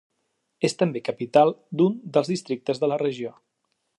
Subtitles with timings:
[0.69, 3.37] És també capital d'un dels districtes de la regió.